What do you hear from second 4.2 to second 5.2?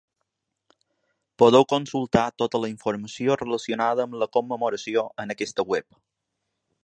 la commemoració